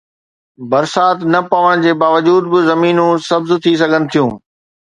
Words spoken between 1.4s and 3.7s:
پوڻ جي باوجود به زمينون سبز